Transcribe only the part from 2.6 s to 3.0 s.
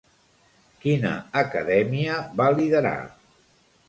liderar?